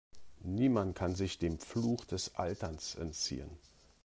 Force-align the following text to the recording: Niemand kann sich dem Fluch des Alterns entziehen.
Niemand 0.43 0.95
kann 0.97 1.13
sich 1.13 1.37
dem 1.37 1.59
Fluch 1.59 2.05
des 2.05 2.33
Alterns 2.33 2.95
entziehen. 2.95 3.51